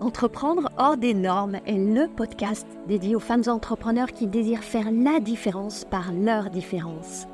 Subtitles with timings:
[0.00, 5.18] Entreprendre hors des normes est le podcast dédié aux femmes entrepreneurs qui désirent faire la
[5.18, 7.26] différence par leur différence.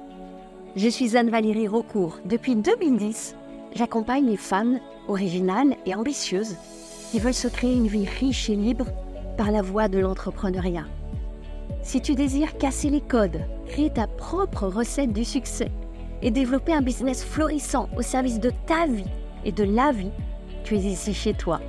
[0.74, 2.21] Je suis Anne-Valérie Raucourt.
[2.24, 3.37] Depuis 2010,
[3.74, 6.57] j'accompagne les femmes originales et ambitieuses
[7.11, 8.87] qui veulent se créer une vie riche et libre
[9.37, 10.87] par la voie de l'entrepreneuriat.
[11.83, 15.71] Si tu désires casser les codes, créer ta propre recette du succès
[16.23, 19.05] et développer un business florissant au service de ta vie
[19.45, 20.12] et de la vie,
[20.65, 21.61] tu es ici chez toi.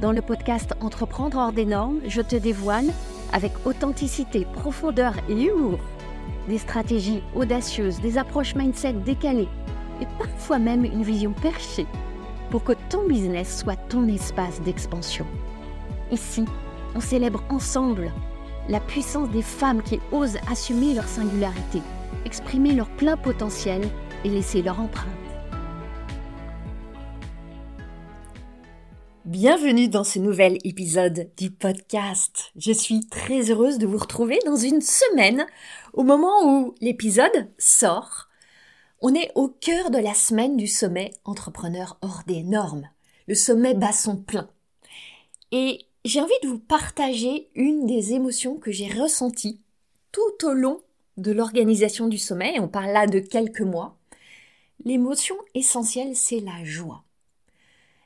[0.00, 2.86] Dans le podcast Entreprendre hors des normes, je te dévoile,
[3.32, 5.78] avec authenticité, profondeur et humour,
[6.48, 9.48] des stratégies audacieuses, des approches mindset décalées
[10.00, 11.86] et parfois même une vision perchée
[12.50, 15.26] pour que ton business soit ton espace d'expansion.
[16.10, 16.44] Ici,
[16.94, 18.12] on célèbre ensemble
[18.68, 21.82] la puissance des femmes qui osent assumer leur singularité,
[22.24, 23.82] exprimer leur plein potentiel
[24.24, 25.23] et laisser leur empreinte.
[29.34, 32.52] Bienvenue dans ce nouvel épisode du podcast.
[32.54, 35.44] Je suis très heureuse de vous retrouver dans une semaine,
[35.92, 38.28] au moment où l'épisode sort.
[39.00, 42.88] On est au cœur de la semaine du sommet entrepreneur hors des normes,
[43.26, 44.48] le sommet basson plein.
[45.50, 49.60] Et j'ai envie de vous partager une des émotions que j'ai ressenties
[50.12, 50.80] tout au long
[51.16, 53.98] de l'organisation du sommet, on parle là de quelques mois.
[54.84, 57.02] L'émotion essentielle, c'est la joie.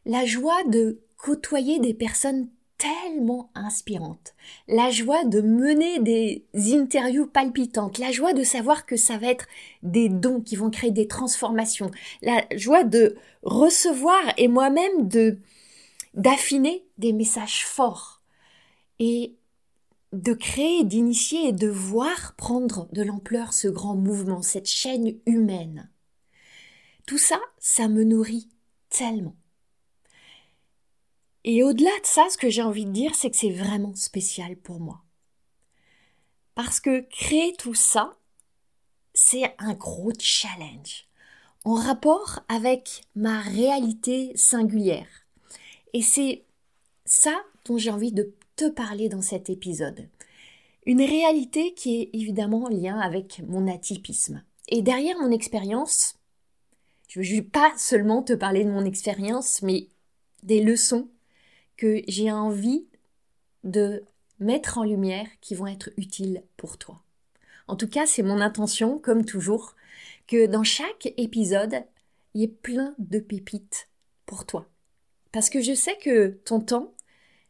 [0.06, 4.34] La joie de côtoyer des personnes tellement inspirantes,
[4.68, 9.46] la joie de mener des interviews palpitantes, la joie de savoir que ça va être
[9.82, 11.90] des dons qui vont créer des transformations,
[12.22, 15.38] la joie de recevoir et moi-même de
[16.14, 18.22] d'affiner des messages forts
[18.98, 19.34] et
[20.12, 25.90] de créer, d'initier et de voir prendre de l'ampleur ce grand mouvement, cette chaîne humaine.
[27.06, 28.48] Tout ça, ça me nourrit
[28.88, 29.36] tellement.
[31.44, 34.56] Et au-delà de ça, ce que j'ai envie de dire, c'est que c'est vraiment spécial
[34.56, 35.02] pour moi.
[36.54, 38.16] Parce que créer tout ça,
[39.14, 41.06] c'est un gros challenge
[41.64, 45.08] en rapport avec ma réalité singulière.
[45.92, 46.44] Et c'est
[47.04, 50.08] ça dont j'ai envie de te parler dans cet épisode.
[50.86, 54.42] Une réalité qui est évidemment en lien avec mon atypisme.
[54.68, 56.16] Et derrière mon expérience,
[57.08, 59.88] je ne veux pas seulement te parler de mon expérience, mais
[60.42, 61.08] des leçons
[61.78, 62.84] que j'ai envie
[63.64, 64.04] de
[64.40, 67.02] mettre en lumière qui vont être utiles pour toi.
[67.66, 69.74] En tout cas, c'est mon intention, comme toujours,
[70.26, 71.82] que dans chaque épisode,
[72.34, 73.88] il y ait plein de pépites
[74.26, 74.68] pour toi.
[75.32, 76.92] Parce que je sais que ton temps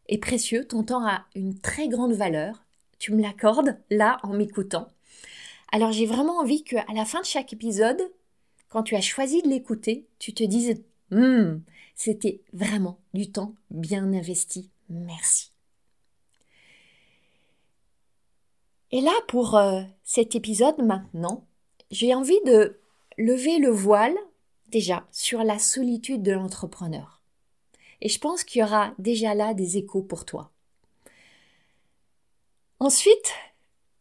[0.08, 2.64] est précieux, ton temps a une très grande valeur.
[2.98, 4.88] Tu me l'accordes là en m'écoutant.
[5.70, 8.00] Alors j'ai vraiment envie qu'à la fin de chaque épisode,
[8.68, 11.62] quand tu as choisi de l'écouter, tu te dises Hum,
[11.98, 14.70] c'était vraiment du temps bien investi.
[14.88, 15.50] Merci.
[18.92, 21.44] Et là, pour euh, cet épisode maintenant,
[21.90, 22.78] j'ai envie de
[23.18, 24.16] lever le voile
[24.68, 27.20] déjà sur la solitude de l'entrepreneur.
[28.00, 30.52] Et je pense qu'il y aura déjà là des échos pour toi.
[32.78, 33.34] Ensuite,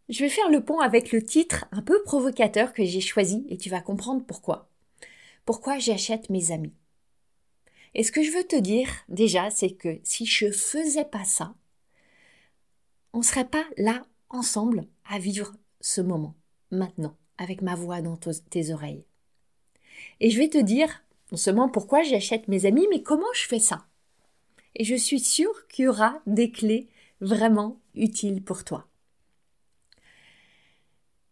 [0.08, 3.58] je vais faire le pont avec le titre un peu provocateur que j'ai choisi et
[3.58, 4.70] tu vas comprendre pourquoi.
[5.46, 6.76] Pourquoi j'achète mes amis.
[7.96, 11.56] Et ce que je veux te dire déjà, c'est que si je faisais pas ça,
[13.14, 16.36] on serait pas là ensemble à vivre ce moment,
[16.72, 19.06] maintenant, avec ma voix dans tes oreilles.
[20.20, 23.60] Et je vais te dire non seulement pourquoi j'achète mes amis, mais comment je fais
[23.60, 23.86] ça.
[24.76, 26.88] Et je suis sûre qu'il y aura des clés
[27.20, 28.88] vraiment utiles pour toi.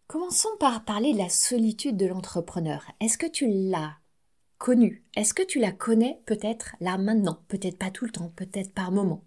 [0.07, 2.85] Commençons par parler de la solitude de l'entrepreneur.
[2.99, 3.97] Est-ce que tu l'as
[4.57, 7.43] connue Est-ce que tu la connais peut-être là maintenant?
[7.47, 9.23] Peut-être pas tout le temps, peut-être par moment.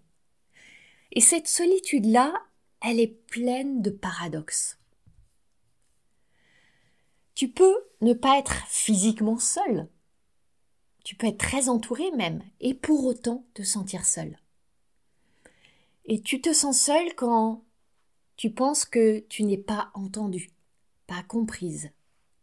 [1.11, 2.33] Et cette solitude-là,
[2.81, 4.77] elle est pleine de paradoxes.
[7.35, 9.87] Tu peux ne pas être physiquement seul,
[11.03, 14.37] tu peux être très entouré même, et pour autant te sentir seul.
[16.05, 17.63] Et tu te sens seul quand
[18.35, 20.49] tu penses que tu n'es pas entendu,
[21.07, 21.91] pas comprise,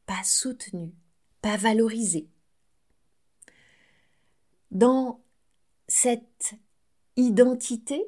[0.06, 0.94] pas soutenue,
[1.43, 2.29] pas valorisée.
[4.76, 5.25] Dans
[5.88, 6.55] cette
[7.17, 8.05] identité,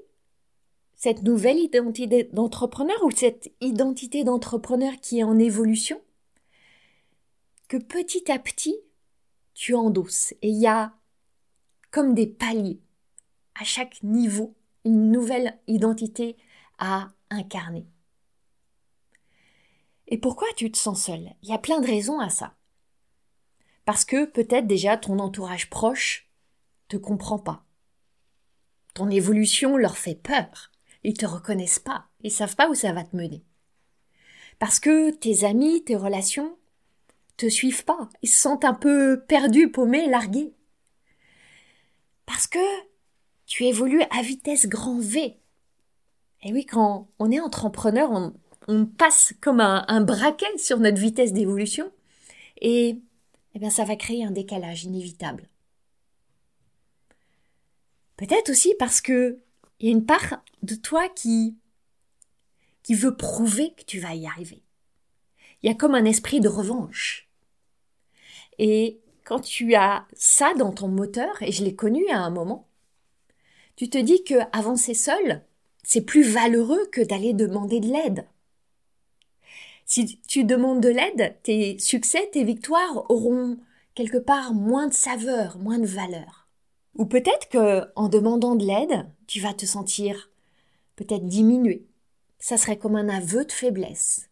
[0.97, 5.99] cette nouvelle identité d'entrepreneur ou cette identité d'entrepreneur qui est en évolution,
[7.69, 8.77] que petit à petit,
[9.55, 10.33] tu endosses.
[10.43, 10.93] Et il y a
[11.91, 12.83] comme des paliers.
[13.59, 14.55] À chaque niveau,
[14.85, 16.37] une nouvelle identité
[16.79, 17.87] à incarner.
[20.07, 22.57] Et pourquoi tu te sens seul Il y a plein de raisons à ça.
[23.87, 26.28] Parce que peut-être déjà ton entourage proche
[26.89, 27.65] te comprend pas.
[28.95, 30.73] ton évolution leur fait peur.
[31.05, 32.07] Ils te reconnaissent pas.
[32.23, 33.45] Ils savent pas où ça va te mener.
[34.59, 36.57] Parce que tes amis, tes relations
[37.37, 38.09] te suivent pas.
[38.23, 40.53] Ils se sentent un peu perdus, paumés, largués.
[42.27, 42.59] Parce que
[43.47, 45.39] tu évolues à vitesse grand V.
[46.43, 48.11] Et oui, quand on est entrepreneur,
[48.67, 51.91] on, passe comme un, un, braquet sur notre vitesse d'évolution.
[52.61, 53.01] Et
[53.55, 55.49] eh bien, ça va créer un décalage inévitable.
[58.19, 59.39] Peut-être aussi parce que
[59.81, 61.57] il y a une part de toi qui
[62.83, 64.63] qui veut prouver que tu vas y arriver.
[65.63, 67.29] Il y a comme un esprit de revanche.
[68.59, 72.67] Et quand tu as ça dans ton moteur, et je l'ai connu à un moment,
[73.77, 75.45] tu te dis que avancer seul,
[75.85, 78.27] c'est plus valeureux que d'aller demander de l'aide.
[79.85, 83.59] Si tu demandes de l'aide, tes succès, tes victoires auront
[83.95, 86.38] quelque part moins de saveur, moins de valeur.
[86.99, 90.31] Ou peut-être que, en demandant de l'aide, tu vas te sentir
[90.97, 91.87] peut-être diminué.
[92.41, 94.29] Ça serait comme un aveu de faiblesse.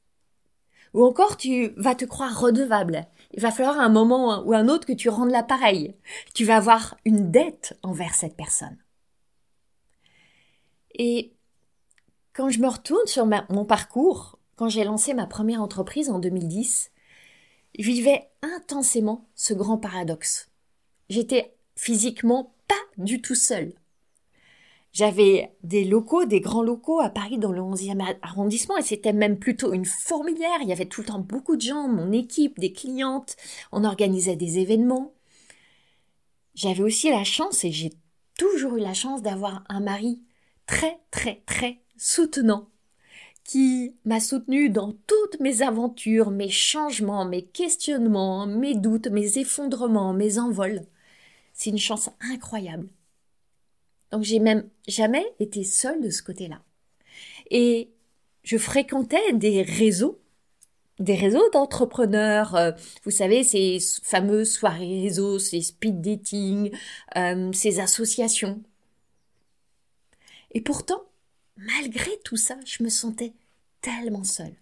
[0.93, 3.07] Ou encore, tu vas te croire redevable.
[3.33, 5.95] Il va falloir un moment ou un autre que tu rendes l'appareil.
[6.35, 8.79] Tu vas avoir une dette envers cette personne.
[10.95, 11.35] Et
[12.33, 16.91] quand je me retourne sur mon parcours, quand j'ai lancé ma première entreprise en 2010,
[17.79, 20.49] je vivais intensément ce grand paradoxe.
[21.11, 23.73] J'étais physiquement pas du tout seul.
[24.93, 29.39] J'avais des locaux, des grands locaux à Paris dans le 11e arrondissement et c'était même
[29.39, 30.59] plutôt une fourmilière.
[30.63, 33.37] Il y avait tout le temps beaucoup de gens, mon équipe, des clientes,
[33.73, 35.13] on organisait des événements.
[36.55, 37.93] J'avais aussi la chance et j'ai
[38.39, 40.23] toujours eu la chance d'avoir un mari
[40.65, 42.71] très très très soutenant
[43.45, 50.15] qui m'a soutenu dans toutes mes aventures, mes changements, mes questionnements, mes doutes, mes effondrements,
[50.15, 50.87] mes envols.
[51.57, 52.89] C'est une chance incroyable.
[54.13, 56.63] Donc j'ai même jamais été seule de ce côté-là.
[57.51, 57.91] Et
[58.45, 60.21] je fréquentais des réseaux,
[61.01, 62.55] des réseaux d'entrepreneurs.
[62.55, 62.73] Euh,
[63.05, 66.71] vous savez, ces fameuses soirées réseaux, ces speed dating,
[67.17, 68.63] euh, ces associations.
[70.53, 71.03] Et pourtant,
[71.57, 73.33] malgré tout ça, je me sentais
[73.81, 74.57] tellement seule.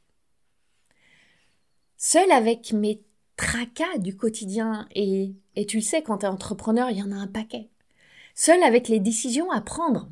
[1.97, 3.03] Seule avec mes
[3.37, 7.13] tracas du quotidien et, et tu le sais, quand tu es entrepreneur, il y en
[7.13, 7.69] a un paquet.
[8.35, 10.09] Seule avec les décisions à prendre.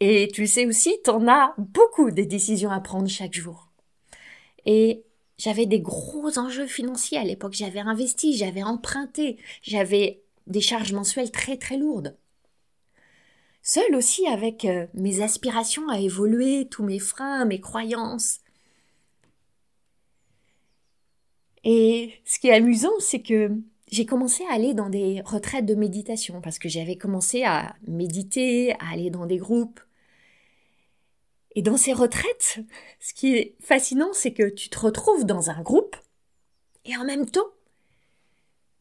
[0.00, 3.70] Et tu le sais aussi, t'en as beaucoup des décisions à prendre chaque jour.
[4.66, 5.04] Et
[5.38, 7.54] j'avais des gros enjeux financiers à l'époque.
[7.54, 12.16] J'avais investi, j'avais emprunté, j'avais des charges mensuelles très très lourdes.
[13.62, 18.40] Seule aussi avec euh, mes aspirations à évoluer, tous mes freins, mes croyances,
[21.66, 23.50] Et ce qui est amusant, c'est que
[23.90, 28.72] j'ai commencé à aller dans des retraites de méditation parce que j'avais commencé à méditer,
[28.74, 29.80] à aller dans des groupes.
[31.54, 32.58] Et dans ces retraites,
[33.00, 35.96] ce qui est fascinant, c'est que tu te retrouves dans un groupe
[36.84, 37.48] et en même temps,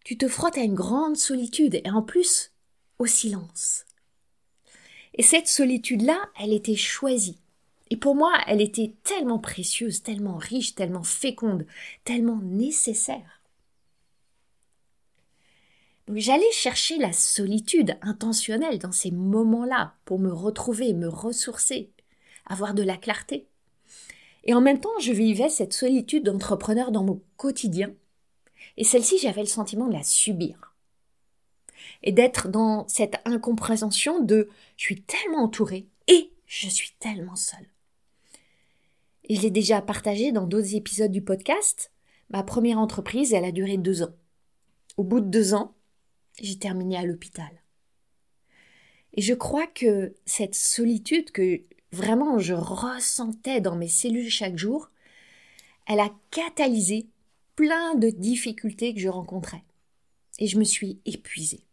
[0.04, 2.52] tu te frottes à une grande solitude et en plus
[3.00, 3.86] au silence.
[5.16, 7.40] Et cette solitude-là, elle était choisie.
[7.90, 11.66] Et pour moi, elle était tellement précieuse, tellement riche, tellement féconde,
[12.04, 13.42] tellement nécessaire.
[16.14, 21.92] J'allais chercher la solitude intentionnelle dans ces moments-là pour me retrouver, me ressourcer,
[22.46, 23.48] avoir de la clarté.
[24.44, 27.92] Et en même temps, je vivais cette solitude d'entrepreneur dans mon quotidien.
[28.78, 30.76] Et celle-ci, j'avais le sentiment de la subir.
[32.04, 37.68] Et d'être dans cette incompréhension de je suis tellement entourée et je suis tellement seule.
[39.24, 41.92] Et je l'ai déjà partagé dans d'autres épisodes du podcast.
[42.30, 44.14] Ma première entreprise, elle a duré deux ans.
[44.98, 45.75] Au bout de deux ans,
[46.42, 47.62] j'ai terminé à l'hôpital.
[49.14, 51.62] Et je crois que cette solitude que
[51.92, 54.92] vraiment je ressentais dans mes cellules chaque jour,
[55.88, 57.08] elle a catalysé
[57.56, 59.64] plein de difficultés que je rencontrais.
[60.40, 61.64] Et je me suis épuisée.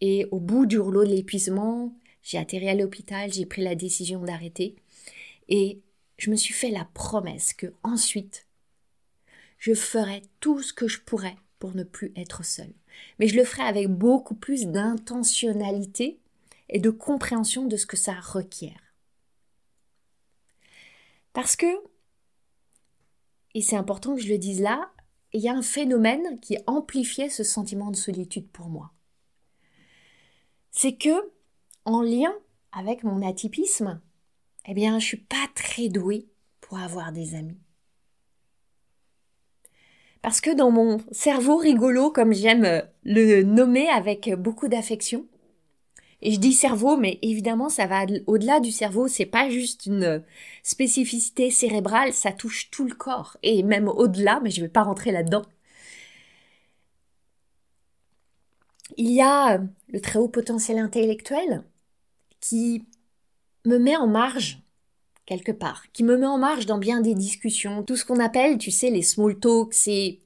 [0.00, 1.92] Et au bout du rouleau de l'épuisement,
[2.22, 4.76] j'ai atterri à l'hôpital, j'ai pris la décision d'arrêter.
[5.48, 5.80] Et
[6.18, 8.46] je me suis fait la promesse que ensuite,
[9.58, 12.72] je ferai tout ce que je pourrais pour ne plus être seule.
[13.18, 16.18] Mais je le ferai avec beaucoup plus d'intentionnalité
[16.68, 18.94] et de compréhension de ce que ça requiert.
[21.32, 21.66] Parce que,
[23.54, 24.90] et c'est important que je le dise là,
[25.32, 28.92] il y a un phénomène qui amplifiait ce sentiment de solitude pour moi.
[30.72, 31.30] C'est que,
[31.84, 32.34] en lien
[32.72, 34.00] avec mon atypisme,
[34.66, 36.28] eh bien, je suis pas très douée
[36.60, 37.60] pour avoir des amis.
[40.22, 45.26] Parce que dans mon cerveau rigolo, comme j'aime le nommer avec beaucoup d'affection,
[46.22, 49.08] Et je dis cerveau, mais évidemment, ça va au-delà du cerveau.
[49.08, 50.22] C'est pas juste une
[50.62, 53.36] spécificité cérébrale, ça touche tout le corps.
[53.42, 55.42] Et même au-delà, mais je vais pas rentrer là-dedans.
[58.96, 61.64] Il y a le très haut potentiel intellectuel
[62.40, 62.84] qui
[63.66, 64.60] me met en marge
[65.30, 68.58] quelque part, qui me met en marge dans bien des discussions, tout ce qu'on appelle,
[68.58, 70.20] tu sais, les small talks, ces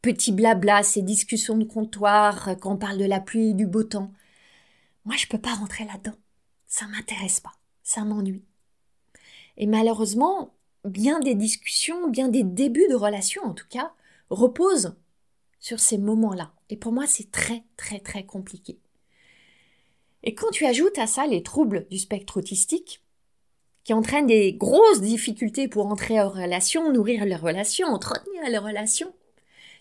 [0.00, 3.82] petits blabla, ces discussions de comptoir quand on parle de la pluie et du beau
[3.82, 4.10] temps.
[5.04, 6.16] Moi, je peux pas rentrer là-dedans.
[6.66, 7.52] Ça m'intéresse pas.
[7.82, 8.46] Ça m'ennuie.
[9.58, 10.54] Et malheureusement,
[10.86, 13.92] bien des discussions, bien des débuts de relations en tout cas,
[14.30, 14.96] reposent
[15.60, 16.54] sur ces moments-là.
[16.70, 18.78] Et pour moi, c'est très, très, très compliqué.
[20.22, 23.02] Et quand tu ajoutes à ça les troubles du spectre autistique,
[23.86, 29.14] qui entraînent des grosses difficultés pour entrer en relation, nourrir les relations, entretenir les relations,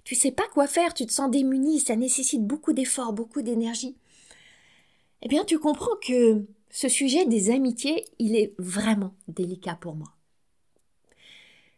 [0.04, 3.96] tu sais pas quoi faire, tu te sens démuni, ça nécessite beaucoup d'efforts, beaucoup d'énergie
[5.26, 10.10] eh bien tu comprends que ce sujet des amitiés, il est vraiment délicat pour moi.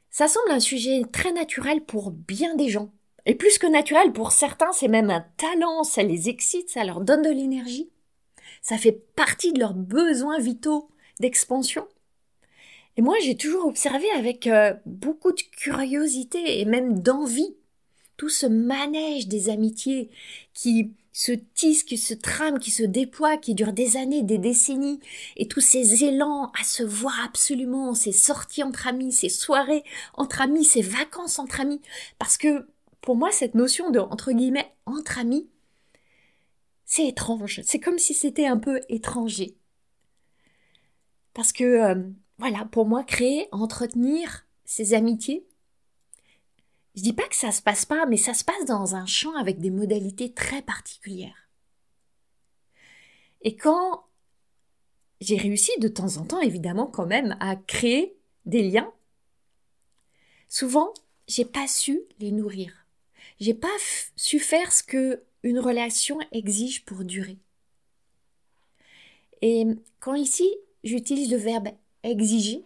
[0.10, 2.92] Ça semble un sujet très naturel pour bien des gens.
[3.26, 7.00] Et plus que naturel, pour certains, c'est même un talent, ça les excite, ça leur
[7.00, 7.90] donne de l'énergie.
[8.62, 10.90] Ça fait partie de leurs besoins vitaux
[11.22, 11.88] d'expansion.
[12.98, 17.56] Et moi, j'ai toujours observé avec euh, beaucoup de curiosité et même d'envie
[18.18, 20.10] tout ce manège des amitiés
[20.54, 25.00] qui se tisse, qui se trame, qui se déploie, qui dure des années, des décennies,
[25.36, 29.84] et tous ces élans à se voir absolument, ces sorties entre amis, ces soirées
[30.16, 31.82] entre amis, ces vacances entre amis,
[32.20, 32.68] parce que
[33.02, 35.48] pour moi cette notion de entre guillemets entre amis,
[36.86, 39.56] c'est étrange, c'est comme si c'était un peu étranger.
[41.34, 41.96] Parce que euh,
[42.38, 45.48] voilà, pour moi créer, entretenir ces amitiés,
[46.96, 49.36] je dis pas que ça se passe pas, mais ça se passe dans un champ
[49.36, 51.50] avec des modalités très particulières.
[53.42, 54.06] Et quand
[55.22, 58.92] j'ai réussi de temps en temps, évidemment, quand même, à créer des liens,
[60.50, 60.94] souvent,
[61.28, 62.74] j'ai pas su les nourrir.
[63.40, 63.68] J'ai pas
[64.16, 67.38] su faire ce que une relation exige pour durer.
[69.42, 69.68] Et
[70.00, 70.52] quand ici,
[70.84, 71.70] j'utilise le verbe
[72.08, 72.64] exiger,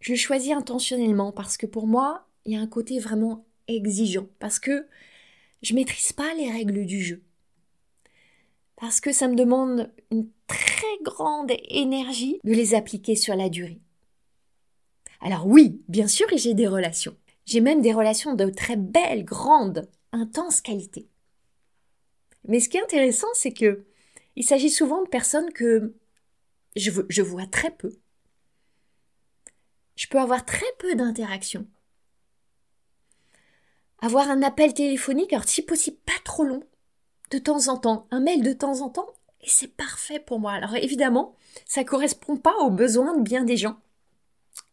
[0.00, 4.58] je choisis intentionnellement parce que pour moi, il y a un côté vraiment exigeant, parce
[4.58, 4.86] que
[5.62, 7.22] je maîtrise pas les règles du jeu.
[8.76, 13.80] Parce que ça me demande une très grande énergie de les appliquer sur la durée.
[15.20, 17.16] Alors oui, bien sûr, j'ai des relations.
[17.46, 21.08] J'ai même des relations de très belles, grandes, intenses qualité.
[22.46, 23.86] Mais ce qui est intéressant, c'est que
[24.36, 25.94] il s'agit souvent de personnes que
[26.76, 27.96] je, vois très peu,
[29.96, 31.66] je peux avoir très peu d'interactions.
[34.00, 36.62] Avoir un appel téléphonique, alors si possible pas trop long,
[37.30, 40.52] de temps en temps, un mail de temps en temps, et c'est parfait pour moi.
[40.52, 43.78] Alors évidemment, ça correspond pas aux besoins de bien des gens.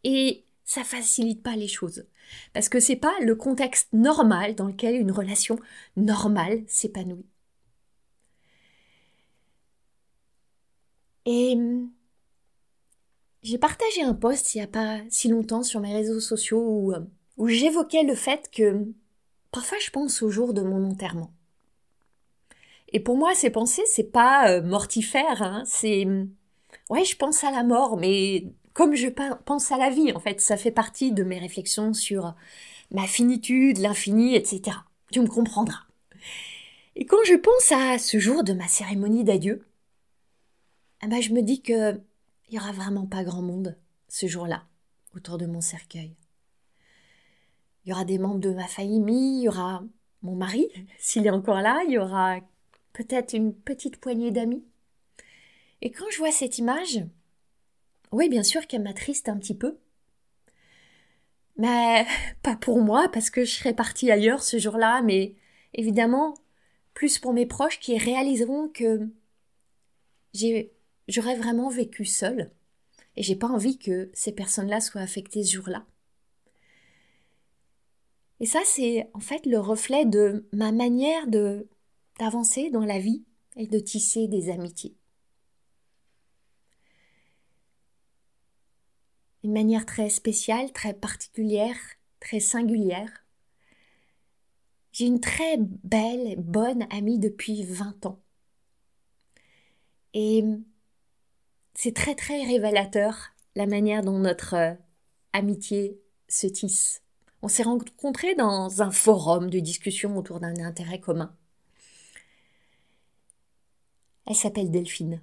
[0.03, 2.05] Et ça facilite pas les choses.
[2.53, 5.59] Parce que c'est pas le contexte normal dans lequel une relation
[5.97, 7.25] normale s'épanouit.
[11.25, 11.57] Et
[13.43, 16.93] j'ai partagé un post il n'y a pas si longtemps sur mes réseaux sociaux où,
[17.37, 18.85] où j'évoquais le fait que
[19.51, 21.31] parfois je pense au jour de mon enterrement.
[22.93, 26.05] Et pour moi, ces pensées, c'est pas euh, mortifère, hein, c'est
[26.89, 30.41] ouais, je pense à la mort, mais comme je pense à la vie, en fait,
[30.41, 32.35] ça fait partie de mes réflexions sur
[32.91, 34.77] ma finitude, l'infini, etc.
[35.11, 35.83] Tu me comprendras.
[36.95, 39.63] Et quand je pense à ce jour de ma cérémonie d'adieu,
[41.03, 41.99] eh ben, je me dis que
[42.47, 43.77] il n'y aura vraiment pas grand monde
[44.07, 44.65] ce jour-là
[45.15, 46.15] autour de mon cercueil.
[47.83, 49.83] Il y aura des membres de ma famille, il y aura
[50.21, 50.67] mon mari,
[50.99, 52.39] s'il est encore là, il y aura
[52.93, 54.63] peut-être une petite poignée d'amis.
[55.81, 57.03] Et quand je vois cette image,
[58.11, 59.77] oui, bien sûr qu'elle m'attriste un petit peu.
[61.57, 62.05] Mais
[62.43, 65.35] pas pour moi, parce que je serais partie ailleurs ce jour-là, mais
[65.73, 66.35] évidemment,
[66.93, 69.09] plus pour mes proches qui réaliseront que
[70.33, 70.73] j'ai
[71.11, 72.51] j'aurais vraiment vécu seule.
[73.15, 75.85] Et j'ai pas envie que ces personnes-là soient affectées ce jour-là.
[78.39, 81.67] Et ça, c'est en fait le reflet de ma manière de
[82.19, 83.23] d'avancer dans la vie
[83.55, 84.95] et de tisser des amitiés.
[89.43, 91.77] Une manière très spéciale, très particulière,
[92.19, 93.25] très singulière.
[94.91, 98.19] J'ai une très belle, bonne amie depuis 20 ans.
[100.13, 100.43] Et
[101.73, 104.73] c'est très très révélateur la manière dont notre euh,
[105.33, 107.01] amitié se tisse.
[107.41, 111.35] On s'est rencontrés dans un forum de discussion autour d'un intérêt commun.
[114.27, 115.21] Elle s'appelle Delphine.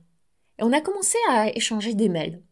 [0.59, 2.43] Et on a commencé à échanger des mails.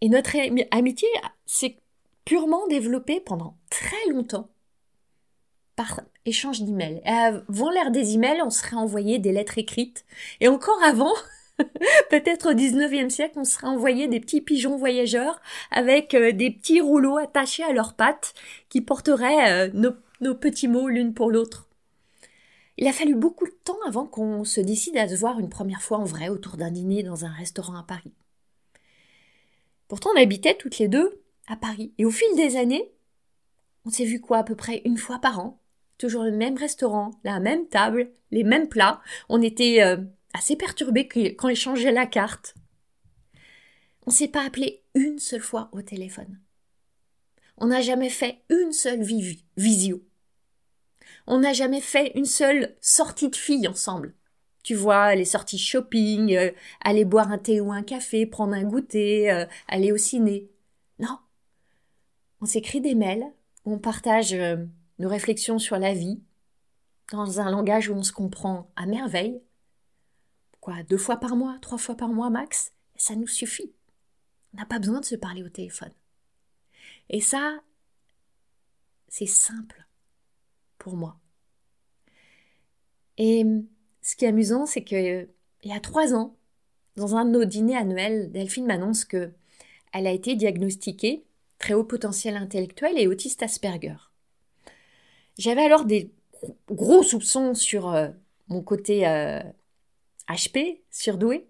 [0.00, 0.36] Et notre
[0.70, 1.08] amitié
[1.44, 1.76] s'est
[2.24, 4.48] purement développée pendant très longtemps
[5.76, 7.02] par échange d'emails.
[7.04, 10.04] Avant l'ère des emails, on serait envoyé des lettres écrites.
[10.40, 11.12] Et encore avant,
[12.10, 15.40] peut-être au 19e siècle, on serait envoyé des petits pigeons voyageurs
[15.70, 18.34] avec euh, des petits rouleaux attachés à leurs pattes
[18.68, 21.68] qui porteraient euh, nos petits mots l'une pour l'autre.
[22.78, 25.82] Il a fallu beaucoup de temps avant qu'on se décide à se voir une première
[25.82, 28.12] fois en vrai autour d'un dîner dans un restaurant à Paris.
[29.88, 31.92] Pourtant, on habitait toutes les deux à Paris.
[31.98, 32.90] Et au fil des années,
[33.84, 35.60] on s'est vu quoi à peu près une fois par an?
[35.98, 39.02] Toujours le même restaurant, la même table, les mêmes plats.
[39.28, 39.98] On était euh,
[40.34, 42.54] assez perturbés quand il changeait la carte.
[44.06, 46.40] On s'est pas appelé une seule fois au téléphone.
[47.58, 49.02] On n'a jamais fait une seule
[49.56, 50.02] visio.
[51.26, 54.14] On n'a jamais fait une seule sortie de filles ensemble.
[54.62, 58.62] Tu vois, les sorties shopping, euh, aller boire un thé ou un café, prendre un
[58.62, 60.48] goûter, euh, aller au ciné.
[60.98, 61.18] Non.
[62.40, 63.26] On s'écrit des mails,
[63.64, 64.56] on partage euh,
[64.98, 66.20] nos réflexions sur la vie,
[67.12, 69.40] dans un langage où on se comprend à merveille.
[70.62, 73.72] Quoi, deux fois par mois, trois fois par mois max, ça nous suffit.
[74.54, 75.90] On n'a pas besoin de se parler au téléphone.
[77.10, 77.58] Et ça,
[79.08, 79.84] c'est simple
[80.78, 81.18] pour moi.
[83.18, 83.44] Et
[84.02, 85.28] ce qui est amusant, c'est que
[85.64, 86.36] il y a trois ans,
[86.94, 89.32] dans un de nos dîners annuels, Delphine m'annonce que
[89.92, 91.24] elle a été diagnostiquée
[91.58, 93.96] très haut potentiel intellectuel et autiste Asperger.
[95.38, 96.12] J'avais alors des
[96.68, 98.10] gros soupçons sur euh,
[98.46, 99.08] mon côté
[100.28, 101.48] HP, surdoué,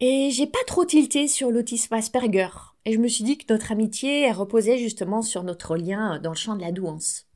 [0.00, 2.48] et j'ai pas trop tilté sur l'autisme Asperger.
[2.84, 6.36] Et je me suis dit que notre amitié reposait justement sur notre lien dans le
[6.36, 7.26] champ de la douance.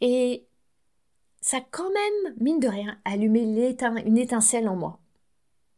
[0.00, 0.46] Et
[1.40, 5.00] ça quand même, mine de rien, allumé une étincelle en moi.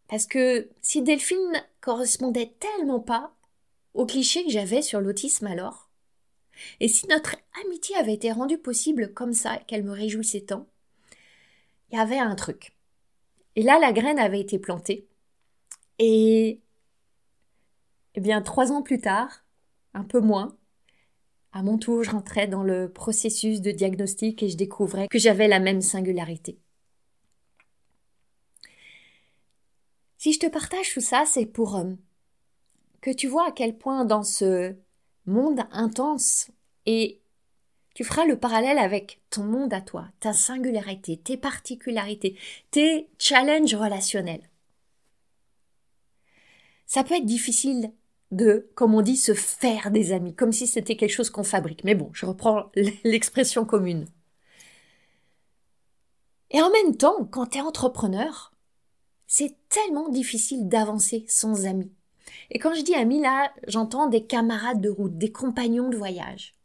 [0.08, 3.34] Parce que si Delphine correspondait tellement pas
[3.94, 5.90] au cliché que j'avais sur l'autisme alors,
[6.80, 10.66] et si notre amitié avait été rendue possible comme ça, qu'elle me réjouissait tant,
[11.90, 12.76] il y avait un truc.
[13.54, 15.08] Et là, la graine avait été plantée.
[15.98, 16.60] Et,
[18.14, 19.44] eh bien, trois ans plus tard,
[19.94, 20.56] un peu moins,
[21.52, 25.48] à mon tour, je rentrais dans le processus de diagnostic et je découvrais que j'avais
[25.48, 26.58] la même singularité.
[30.18, 31.94] Si je te partage tout ça, c'est pour euh,
[33.00, 34.74] que tu vois à quel point dans ce
[35.24, 36.50] monde intense
[36.84, 37.22] et
[37.96, 42.36] tu feras le parallèle avec ton monde à toi, ta singularité, tes particularités,
[42.70, 44.50] tes challenges relationnels.
[46.84, 47.90] Ça peut être difficile
[48.32, 51.84] de, comme on dit, se faire des amis, comme si c'était quelque chose qu'on fabrique.
[51.84, 52.70] Mais bon, je reprends
[53.04, 54.04] l'expression commune.
[56.50, 58.52] Et en même temps, quand tu es entrepreneur,
[59.26, 61.92] c'est tellement difficile d'avancer sans amis.
[62.50, 66.55] Et quand je dis amis, là, j'entends des camarades de route, des compagnons de voyage.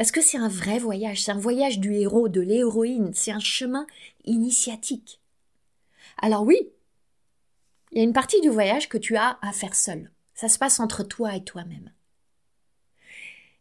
[0.00, 3.38] Parce que c'est un vrai voyage, c'est un voyage du héros, de l'héroïne, c'est un
[3.38, 3.86] chemin
[4.24, 5.20] initiatique.
[6.16, 6.56] Alors oui,
[7.92, 10.10] il y a une partie du voyage que tu as à faire seul.
[10.32, 11.92] Ça se passe entre toi et toi-même.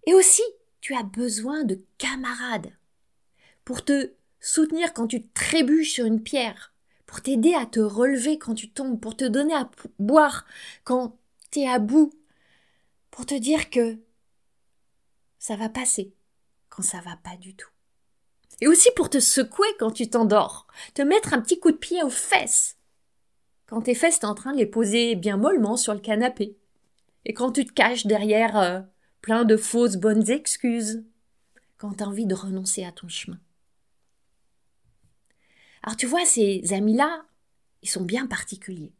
[0.07, 0.41] Et aussi,
[0.79, 2.71] tu as besoin de camarades
[3.65, 6.73] pour te soutenir quand tu trébuches sur une pierre,
[7.05, 10.45] pour t'aider à te relever quand tu tombes, pour te donner à boire
[10.85, 11.17] quand
[11.51, 12.13] tu es à bout,
[13.11, 13.99] pour te dire que
[15.37, 16.13] ça va passer
[16.69, 17.69] quand ça va pas du tout.
[18.61, 22.03] Et aussi pour te secouer quand tu t'endors, te mettre un petit coup de pied
[22.03, 22.79] aux fesses
[23.69, 26.57] quand tes fesses t'es en train de les poser bien mollement sur le canapé.
[27.25, 28.81] Et quand tu te caches derrière euh,
[29.21, 31.05] plein de fausses bonnes excuses,
[31.77, 33.39] quand tu as envie de renoncer à ton chemin.
[35.83, 37.23] Alors tu vois, ces amis-là,
[37.83, 38.91] ils sont bien particuliers.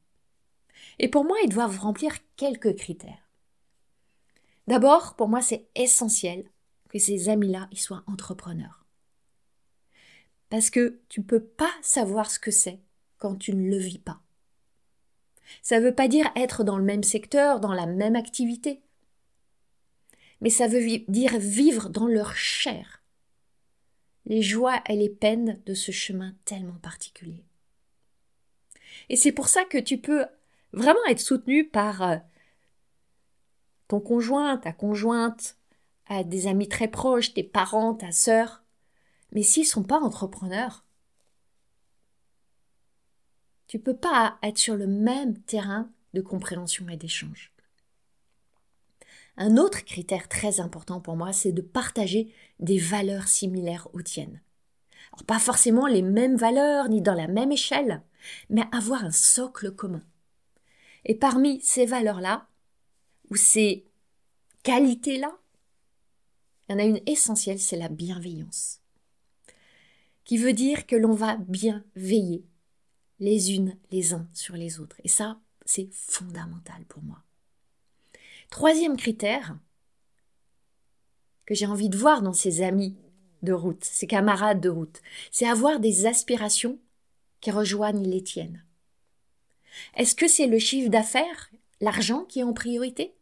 [0.99, 3.27] Et pour moi, ils doivent remplir quelques critères.
[4.67, 6.45] D'abord, pour moi, c'est essentiel
[6.89, 8.86] que ces amis-là, soient entrepreneurs.
[10.49, 12.80] Parce que tu ne peux pas savoir ce que c'est
[13.17, 14.21] quand tu ne le vis pas.
[15.62, 18.82] Ça ne veut pas dire être dans le même secteur, dans la même activité.
[20.41, 23.04] Mais ça veut dire vivre dans leur chair.
[24.25, 27.43] Les joies et les peines de ce chemin tellement particulier.
[29.10, 30.25] Et c'est pour ça que tu peux
[30.71, 32.17] vraiment être soutenu par euh,
[33.88, 35.58] ton conjoint, ta conjointe,
[36.24, 38.63] des amis très proches, tes parents, ta sœur.
[39.32, 40.84] Mais s'ils sont pas entrepreneurs,
[43.67, 47.52] tu peux pas être sur le même terrain de compréhension et d'échange.
[49.38, 54.41] Un autre critère très important pour moi, c'est de partager des valeurs similaires aux tiennes.
[55.13, 58.02] Alors, pas forcément les mêmes valeurs ni dans la même échelle,
[58.50, 60.04] mais avoir un socle commun.
[61.06, 62.48] Et parmi ces valeurs-là,
[63.30, 63.86] ou ces
[64.63, 65.38] qualités-là,
[66.69, 68.79] il y en a une essentielle, c'est la bienveillance.
[70.23, 72.45] Qui veut dire que l'on va bien veiller
[73.19, 74.95] les unes les uns sur les autres.
[75.03, 77.23] Et ça, c'est fondamental pour moi.
[78.51, 79.58] Troisième critère
[81.47, 82.95] que j'ai envie de voir dans ces amis
[83.41, 85.01] de route, ces camarades de route,
[85.32, 86.77] c'est avoir des aspirations
[87.41, 88.63] qui rejoignent les tiennes.
[89.95, 91.49] Est-ce que c'est le chiffre d'affaires,
[91.82, 93.15] l'argent qui est en priorité?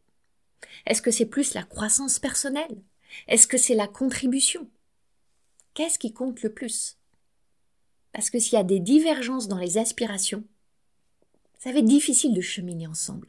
[0.86, 2.81] Est-ce que c'est plus la croissance personnelle?
[3.27, 4.67] Est-ce que c'est la contribution?
[5.73, 6.97] Qu'est-ce qui compte le plus?
[8.13, 10.43] Parce que s'il y a des divergences dans les aspirations,
[11.60, 13.27] ça va être difficile de cheminer ensemble.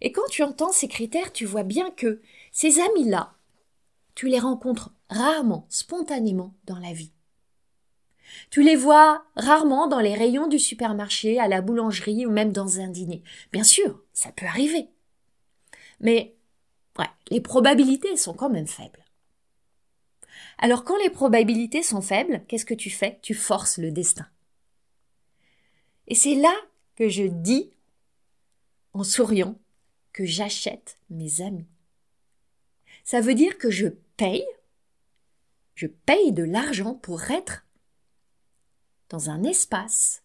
[0.00, 2.20] Et quand tu entends ces critères, tu vois bien que
[2.52, 3.34] ces amis-là,
[4.14, 7.12] tu les rencontres rarement, spontanément dans la vie.
[8.50, 12.80] Tu les vois rarement dans les rayons du supermarché, à la boulangerie ou même dans
[12.80, 13.22] un dîner.
[13.52, 14.88] Bien sûr, ça peut arriver.
[16.00, 16.36] Mais
[17.30, 19.04] les probabilités sont quand même faibles.
[20.58, 23.18] Alors quand les probabilités sont faibles, qu'est-ce que tu fais?
[23.22, 24.26] Tu forces le destin.
[26.08, 26.54] Et c'est là
[26.96, 27.70] que je dis,
[28.92, 29.58] en souriant,
[30.12, 31.68] que j'achète mes amis.
[33.04, 34.44] Ça veut dire que je paye,
[35.74, 37.64] je paye de l'argent pour être
[39.08, 40.22] dans un espace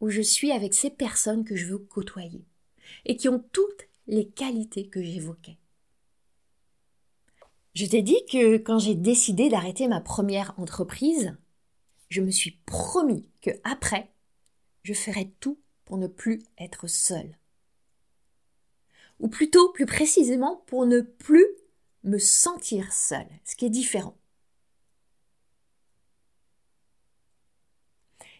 [0.00, 2.44] où je suis avec ces personnes que je veux côtoyer
[3.04, 5.58] et qui ont toutes les qualités que j'évoquais.
[7.74, 11.36] Je t'ai dit que quand j'ai décidé d'arrêter ma première entreprise,
[12.08, 14.10] je me suis promis que après,
[14.82, 17.36] je ferais tout pour ne plus être seule.
[19.18, 21.46] Ou plutôt, plus précisément, pour ne plus
[22.04, 24.16] me sentir seule, ce qui est différent.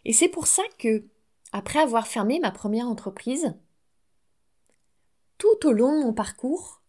[0.05, 1.05] Et c'est pour ça que,
[1.53, 3.55] après avoir fermé ma première entreprise,
[5.39, 6.83] tout au long de mon parcours,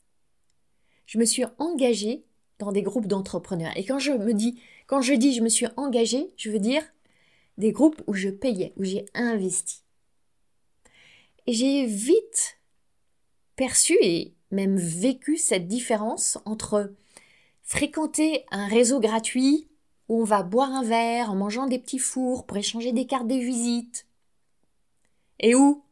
[1.06, 2.26] je me suis engagée
[2.60, 3.76] dans des groupes d'entrepreneurs.
[3.76, 6.84] Et quand je me dis, quand je dis je me suis engagée, je veux dire
[7.58, 9.84] des groupes où je payais, où j'ai investi.
[11.48, 12.60] Et j'ai vite
[13.56, 16.94] perçu et même vécu cette différence entre
[17.64, 19.68] fréquenter un réseau gratuit
[20.08, 23.28] où on va boire un verre en mangeant des petits fours pour échanger des cartes
[23.28, 24.06] de visite.
[25.40, 25.84] Et où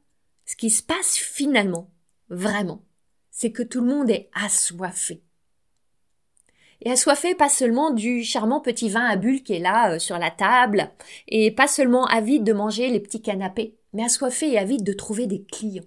[0.45, 1.89] ce qui se passe finalement,
[2.29, 2.83] vraiment,
[3.31, 5.21] c'est que tout le monde est assoiffé.
[6.81, 10.17] Et assoiffé pas seulement du charmant petit vin à bulles qui est là euh, sur
[10.17, 10.91] la table,
[11.27, 15.27] et pas seulement avide de manger les petits canapés, mais assoiffé et avide de trouver
[15.27, 15.85] des clients.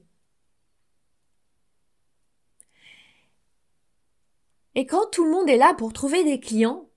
[4.74, 6.88] Et quand tout le monde est là pour trouver des clients,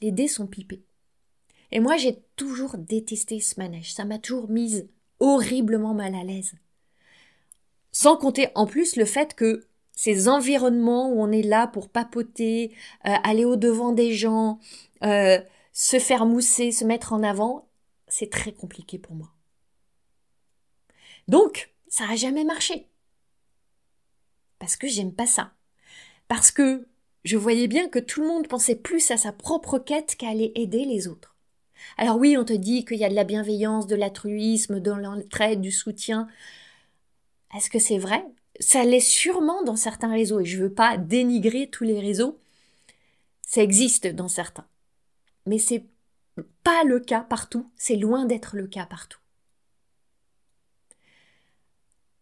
[0.00, 0.84] les dés sont pipés.
[1.70, 3.92] Et moi, j'ai toujours détesté ce manège.
[3.92, 4.88] Ça m'a toujours mise
[5.20, 6.54] horriblement mal à l'aise.
[7.94, 12.74] Sans compter en plus le fait que ces environnements où on est là pour papoter,
[13.06, 14.58] euh, aller au devant des gens,
[15.04, 15.40] euh,
[15.72, 17.68] se faire mousser, se mettre en avant,
[18.08, 19.30] c'est très compliqué pour moi.
[21.28, 22.88] Donc, ça n'a jamais marché.
[24.58, 25.52] Parce que j'aime pas ça.
[26.26, 26.88] Parce que
[27.22, 30.50] je voyais bien que tout le monde pensait plus à sa propre quête qu'à aller
[30.56, 31.36] aider les autres.
[31.96, 35.60] Alors oui, on te dit qu'il y a de la bienveillance, de l'altruisme, de l'entraide,
[35.60, 36.26] du soutien.
[37.54, 38.24] Est-ce que c'est vrai?
[38.60, 42.38] Ça l'est sûrement dans certains réseaux, et je ne veux pas dénigrer tous les réseaux.
[43.42, 44.66] Ça existe dans certains.
[45.46, 45.84] Mais c'est
[46.62, 49.18] pas le cas partout, c'est loin d'être le cas partout.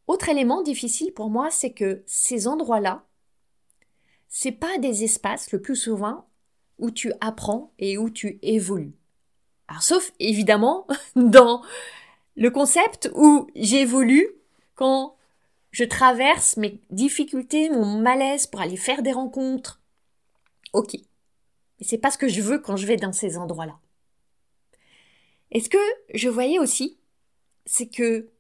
[0.06, 3.06] Autre élément difficile pour moi, c'est que ces endroits-là,
[4.28, 6.26] c'est pas des espaces le plus souvent
[6.78, 8.94] où tu apprends et où tu évolues.
[9.80, 11.62] Sauf évidemment dans
[12.36, 14.28] le concept où j'évolue
[14.74, 15.16] quand
[15.72, 19.80] je traverse mes difficultés, mon malaise pour aller faire des rencontres.
[20.72, 20.94] Ok.
[20.94, 23.78] Mais c'est pas ce que je veux quand je vais dans ces endroits-là.
[25.50, 25.78] Et ce que
[26.14, 26.98] je voyais aussi,
[27.66, 28.30] c'est que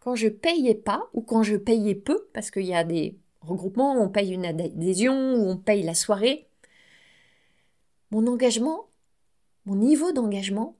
[0.00, 3.92] quand je payais pas ou quand je payais peu, parce qu'il y a des regroupement,
[4.00, 6.48] on paye une adhésion ou on paye la soirée.
[8.10, 8.88] Mon engagement,
[9.66, 10.76] mon niveau d'engagement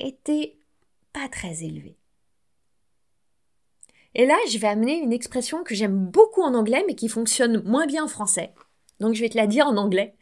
[0.00, 0.56] était
[1.12, 1.97] pas très élevé.
[4.14, 7.62] Et là, je vais amener une expression que j'aime beaucoup en anglais mais qui fonctionne
[7.62, 8.52] moins bien en français.
[9.00, 10.14] Donc je vais te la dire en anglais.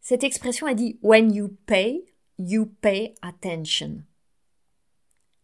[0.00, 2.04] Cette expression a dit When you pay,
[2.38, 4.02] you pay attention.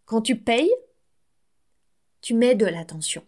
[0.04, 0.72] Quand tu payes,
[2.20, 3.24] tu mets de l'attention.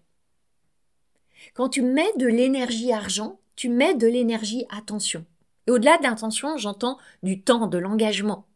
[1.55, 5.25] Quand tu mets de l'énergie argent, tu mets de l'énergie attention.
[5.67, 8.47] Et au-delà de l'intention, j'entends du temps, de l'engagement.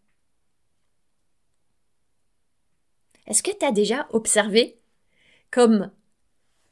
[3.26, 4.78] Est-ce que tu as déjà observé
[5.54, 5.92] comme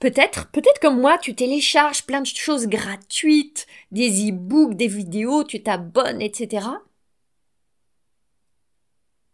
[0.00, 5.62] peut-être, peut-être comme moi, tu télécharges plein de choses gratuites, des e-books, des vidéos, tu
[5.62, 6.66] t'abonnes, etc.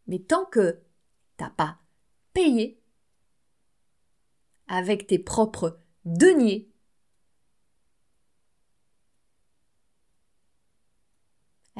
[0.06, 0.82] Mais tant que
[1.38, 1.78] t'as pas
[2.34, 2.78] payé
[4.66, 6.68] avec tes propres deniers,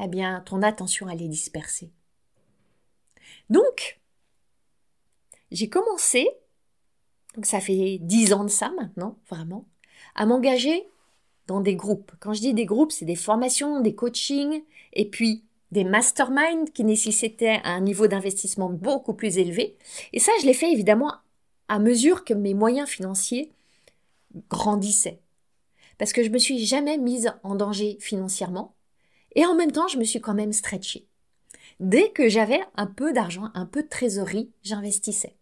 [0.01, 1.91] eh bien, ton attention, elle est dispersée.
[3.51, 4.01] Donc,
[5.51, 6.27] j'ai commencé,
[7.35, 9.65] donc ça fait dix ans de ça maintenant, vraiment,
[10.15, 10.87] à m'engager
[11.47, 12.11] dans des groupes.
[12.19, 14.63] Quand je dis des groupes, c'est des formations, des coachings,
[14.93, 19.77] et puis des masterminds qui nécessitaient un niveau d'investissement beaucoup plus élevé.
[20.13, 21.13] Et ça, je l'ai fait évidemment
[21.67, 23.51] à mesure que mes moyens financiers
[24.49, 25.21] grandissaient.
[25.97, 28.75] Parce que je me suis jamais mise en danger financièrement.
[29.35, 31.07] Et en même temps, je me suis quand même stretchée.
[31.79, 35.38] Dès que j'avais un peu d'argent, un peu de trésorerie, j'investissais.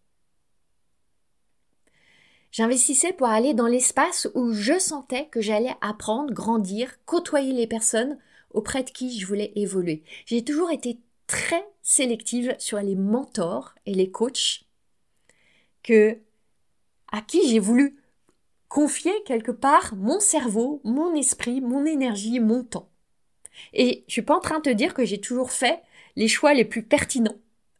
[2.50, 8.18] J'investissais pour aller dans l'espace où je sentais que j'allais apprendre, grandir, côtoyer les personnes
[8.50, 10.02] auprès de qui je voulais évoluer.
[10.26, 14.64] J'ai toujours été très sélective sur les mentors et les coachs
[15.82, 16.18] que,
[17.12, 17.96] à qui j'ai voulu
[18.68, 22.90] confier quelque part mon cerveau, mon esprit, mon énergie, mon temps.
[23.72, 25.82] Et je suis pas en train de te dire que j'ai toujours fait
[26.16, 27.36] les choix les plus pertinents.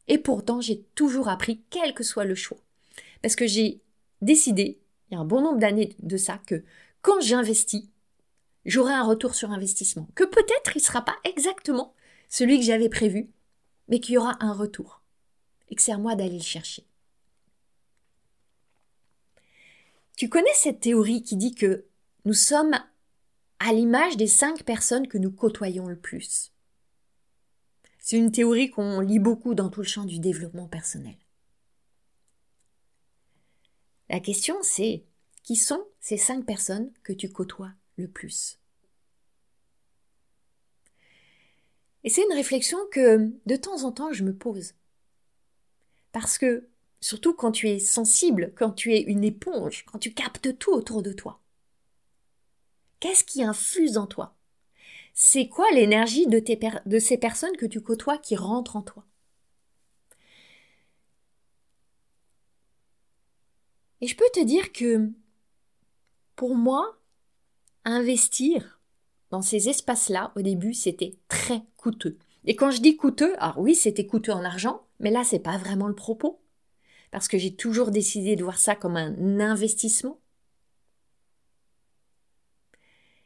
[0.09, 2.59] Et pourtant, j'ai toujours appris, quel que soit le choix.
[3.23, 3.81] Parce que j'ai
[4.21, 6.65] décidé, il y a un bon nombre d'années de ça, que
[7.03, 7.89] quand j'investis,
[8.65, 10.09] j'aurai un retour sur investissement.
[10.15, 11.95] Que peut-être il ne sera pas exactement
[12.29, 13.31] celui que j'avais prévu,
[13.89, 15.03] mais qu'il y aura un retour.
[15.69, 16.85] Et que c'est à moi d'aller le chercher.
[20.17, 21.87] Tu connais cette théorie qui dit que
[22.25, 22.75] nous sommes
[23.61, 26.53] à l'image des cinq personnes que nous côtoyons le plus?
[27.99, 31.17] C'est une théorie qu'on lit beaucoup dans tout le champ du développement personnel.
[34.11, 35.05] La question c'est
[35.43, 38.59] qui sont ces cinq personnes que tu côtoies le plus?
[42.05, 44.75] Et c'est une réflexion que de temps en temps je me pose.
[46.13, 46.69] Parce que,
[47.01, 51.03] surtout quand tu es sensible, quand tu es une éponge, quand tu captes tout autour
[51.03, 51.41] de toi,
[53.01, 54.37] Qu'est-ce qui infuse en toi?
[55.15, 56.43] C'est quoi l'énergie de,
[56.87, 59.08] de ces personnes que tu côtoies qui rentrent en toi?
[64.01, 65.11] Et je peux te dire que
[66.37, 66.99] pour moi,
[67.85, 68.81] investir
[69.31, 72.17] dans ces espaces-là, au début, c'était très coûteux.
[72.45, 75.59] Et quand je dis coûteux, alors oui, c'était coûteux en argent, mais là, c'est pas
[75.59, 76.41] vraiment le propos.
[77.11, 80.21] Parce que j'ai toujours décidé de voir ça comme un investissement.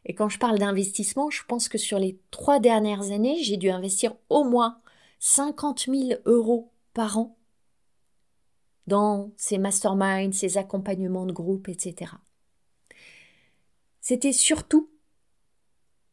[0.04, 3.70] Et quand je parle d'investissement, je pense que sur les trois dernières années, j'ai dû
[3.70, 4.80] investir au moins
[5.20, 7.36] 50 000 euros par an
[8.86, 12.12] dans ces masterminds, ces accompagnements de groupe, etc.
[14.00, 14.90] C'était surtout,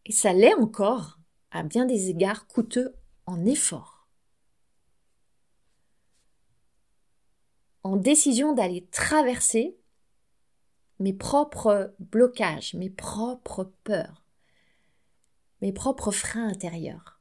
[0.05, 1.19] et ça l'est encore,
[1.51, 4.07] à bien des égards, coûteux en effort.
[7.83, 9.77] En décision d'aller traverser
[10.99, 14.25] mes propres blocages, mes propres peurs,
[15.61, 17.19] mes propres freins intérieurs.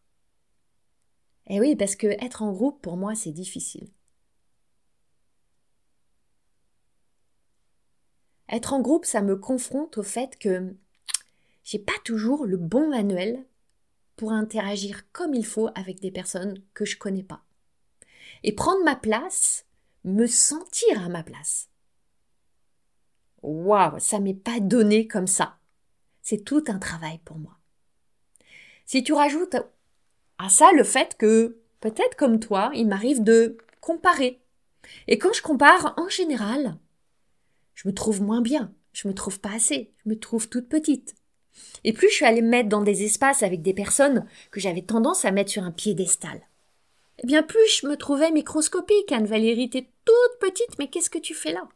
[1.46, 3.88] Et eh oui, parce que être en groupe, pour moi, c'est difficile.
[8.48, 10.74] Être en groupe, ça me confronte au fait que
[11.64, 13.44] j'ai pas toujours le bon manuel
[14.16, 17.42] pour interagir comme il faut avec des personnes que je connais pas.
[18.42, 19.66] Et prendre ma place,
[20.04, 21.68] me sentir à ma place.
[23.42, 25.58] Waouh, ça m'est pas donné comme ça.
[26.22, 27.58] C'est tout un travail pour moi.
[28.86, 29.56] Si tu rajoutes
[30.38, 34.40] à ça le fait que, peut-être comme toi, il m'arrive de comparer.
[35.06, 36.76] Et quand je compare, en général,
[37.78, 41.14] je me trouve moins bien, je me trouve pas assez, je me trouve toute petite.
[41.84, 44.82] Et plus je suis allée me mettre dans des espaces avec des personnes que j'avais
[44.82, 46.40] tendance à mettre sur un piédestal.
[47.22, 51.34] Eh bien, plus je me trouvais microscopique, Anne-Valérie, t'es toute petite, mais qu'est-ce que tu
[51.34, 51.68] fais là?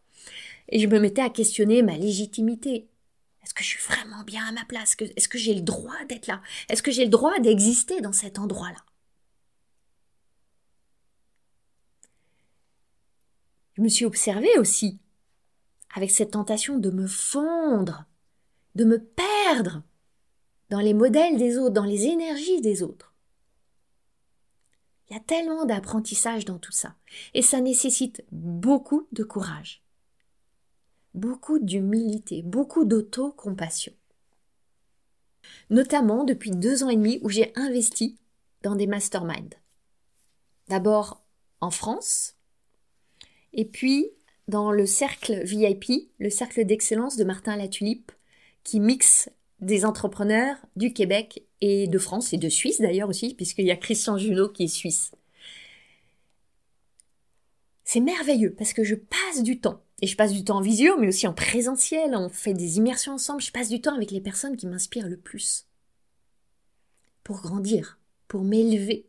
[0.71, 2.89] Et je me mettais à questionner ma légitimité.
[3.45, 4.97] Est-ce que je suis vraiment bien à ma place?
[4.99, 6.43] Est-ce que j'ai le droit d'être là?
[6.69, 8.85] Est-ce que j'ai le droit d'exister dans cet endroit-là?
[13.75, 14.99] Je me suis observée aussi
[15.93, 18.05] avec cette tentation de me fondre,
[18.75, 19.83] de me perdre
[20.71, 23.15] dans les modèles des autres, dans les énergies des autres.
[25.09, 26.97] Il y a tellement d'apprentissage dans tout ça,
[27.35, 29.83] et ça nécessite beaucoup de courage
[31.15, 33.93] beaucoup d'humilité, beaucoup d'auto-compassion.
[35.71, 38.17] notamment depuis deux ans et demi où j'ai investi
[38.63, 39.57] dans des masterminds.
[40.69, 41.25] D'abord
[41.61, 42.37] en France,
[43.53, 44.13] et puis
[44.49, 48.13] dans le cercle VIP, le cercle d'excellence de Martin Latulipe,
[48.65, 53.67] qui mixe des entrepreneurs du Québec et de France et de Suisse d'ailleurs aussi, puisqu'il
[53.67, 55.13] y a Christian Junot qui est suisse.
[57.85, 60.99] C'est merveilleux parce que je passe du temps, et je passe du temps en visio,
[60.99, 64.21] mais aussi en présentiel, on fait des immersions ensemble, je passe du temps avec les
[64.21, 65.67] personnes qui m'inspirent le plus.
[67.23, 69.07] Pour grandir, pour m'élever.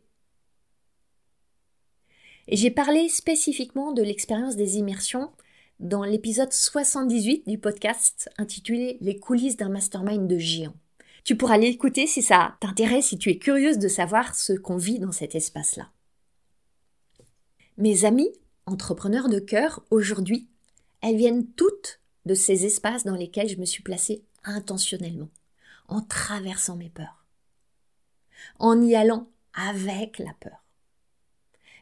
[2.46, 5.30] Et j'ai parlé spécifiquement de l'expérience des immersions
[5.80, 10.74] dans l'épisode 78 du podcast intitulé Les coulisses d'un mastermind de géant.
[11.24, 14.98] Tu pourras l'écouter si ça t'intéresse, si tu es curieuse de savoir ce qu'on vit
[14.98, 15.90] dans cet espace-là.
[17.78, 18.30] Mes amis,
[18.66, 20.48] entrepreneurs de cœur, aujourd'hui,
[21.00, 25.30] elles viennent toutes de ces espaces dans lesquels je me suis placée intentionnellement,
[25.88, 27.24] en traversant mes peurs,
[28.58, 30.63] en y allant avec la peur.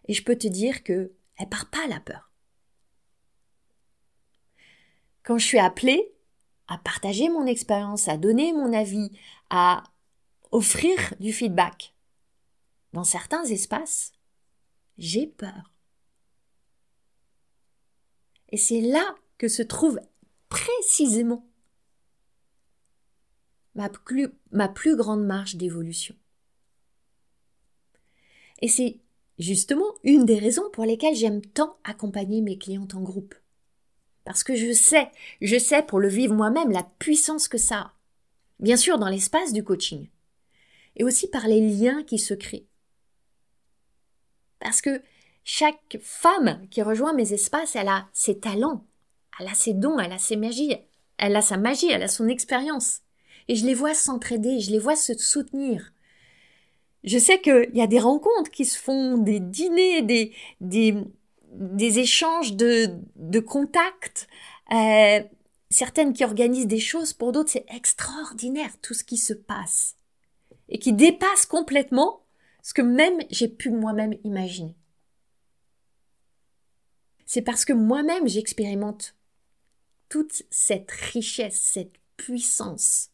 [0.06, 2.32] Et je peux te dire que elle part pas la peur
[5.22, 6.12] quand je suis appelée
[6.68, 9.10] à partager mon expérience, à donner mon avis,
[9.50, 9.84] à
[10.50, 11.94] offrir du feedback,
[12.92, 14.12] dans certains espaces,
[14.98, 15.72] j'ai peur.
[18.50, 20.00] Et c'est là que se trouve
[20.48, 21.46] précisément
[23.74, 26.14] ma plus, grande marge d'évolution.
[28.60, 29.00] Et c'est
[29.38, 33.34] justement une des raisons pour lesquelles j'aime tant accompagner mes clientes en groupe.
[34.24, 37.94] Parce que je sais, je sais pour le vivre moi-même la puissance que ça a.
[38.60, 40.08] Bien sûr, dans l'espace du coaching.
[40.96, 42.66] Et aussi par les liens qui se créent.
[44.60, 45.02] Parce que
[45.42, 48.86] chaque femme qui rejoint mes espaces, elle a ses talents,
[49.40, 50.76] elle a ses dons, elle a ses magies,
[51.18, 53.00] elle a sa magie, elle a son expérience.
[53.48, 55.92] Et je les vois s'entraider, je les vois se soutenir.
[57.04, 60.96] Je sais qu'il y a des rencontres qui se font, des dîners, des, des,
[61.52, 64.28] des échanges de, de contacts,
[64.72, 65.20] euh,
[65.70, 69.96] certaines qui organisent des choses, pour d'autres c'est extraordinaire tout ce qui se passe
[70.68, 72.24] et qui dépasse complètement
[72.62, 74.76] ce que même j'ai pu moi-même imaginer.
[77.26, 79.16] C'est parce que moi-même j'expérimente
[80.08, 83.10] toute cette richesse, cette puissance,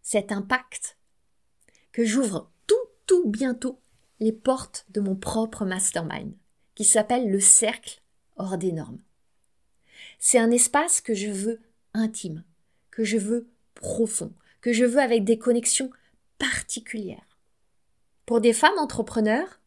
[0.00, 0.98] cet impact,
[1.92, 2.50] que j'ouvre
[3.06, 3.78] tout, bientôt
[4.20, 6.32] les portes de mon propre mastermind
[6.74, 8.00] qui s'appelle le cercle
[8.36, 9.02] hors des normes.
[10.18, 11.60] C'est un espace que je veux
[11.94, 12.44] intime,
[12.90, 15.90] que je veux profond, que je veux avec des connexions
[16.38, 17.38] particulières.
[18.26, 19.60] Pour des femmes entrepreneurs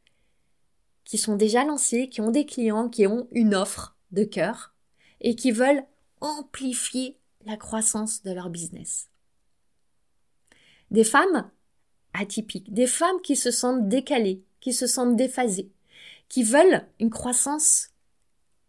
[1.04, 4.74] qui sont déjà lancées, qui ont des clients, qui ont une offre de cœur
[5.22, 5.84] et qui veulent
[6.22, 9.10] amplifier la croissance de leur business.
[10.92, 11.50] Des femmes
[12.20, 15.72] atypiques, des femmes qui se sentent décalées, qui se sentent déphasées,
[16.30, 17.90] qui veulent une croissance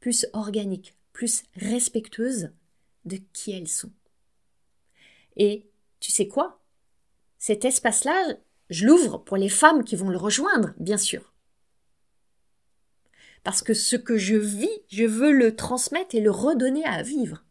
[0.00, 2.50] plus organique, plus respectueuse
[3.04, 3.92] de qui elles sont.
[5.36, 5.66] Et
[6.00, 6.60] tu sais quoi?
[7.38, 8.36] Cet espace-là,
[8.70, 11.32] je l'ouvre pour les femmes qui vont le rejoindre, bien sûr.
[13.44, 17.44] Parce que ce que je vis, je veux le transmettre et le redonner à vivre.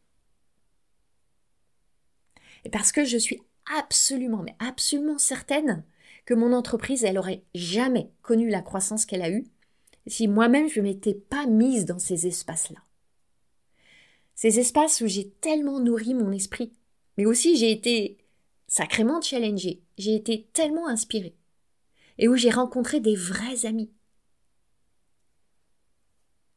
[2.65, 5.83] Et parce que je suis absolument, mais absolument certaine
[6.25, 9.45] que mon entreprise, elle aurait jamais connu la croissance qu'elle a eue
[10.07, 12.79] si moi-même je ne m'étais pas mise dans ces espaces-là.
[14.35, 16.73] Ces espaces où j'ai tellement nourri mon esprit,
[17.17, 18.17] mais aussi j'ai été
[18.67, 21.35] sacrément challengée, j'ai été tellement inspirée,
[22.17, 23.91] et où j'ai rencontré des vrais amis.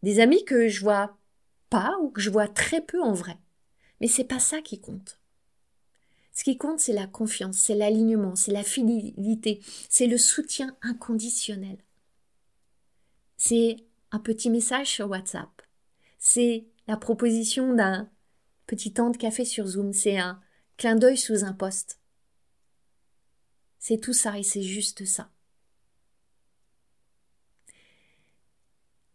[0.02, 1.16] Des amis que je vois
[1.70, 3.36] pas ou que je vois très peu en vrai.
[4.00, 5.17] Mais c'est pas ça qui compte.
[6.38, 11.78] Ce qui compte, c'est la confiance, c'est l'alignement, c'est la fidélité, c'est le soutien inconditionnel.
[13.36, 13.74] C'est
[14.12, 15.50] un petit message sur WhatsApp.
[16.20, 18.08] C'est la proposition d'un
[18.68, 19.92] petit temps de café sur Zoom.
[19.92, 20.40] C'est un
[20.76, 21.98] clin d'œil sous un poste.
[23.80, 25.32] C'est tout ça et c'est juste ça.